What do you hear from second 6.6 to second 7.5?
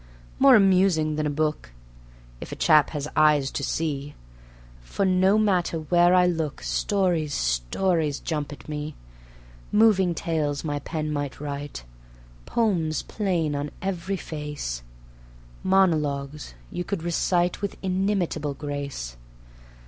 Stories,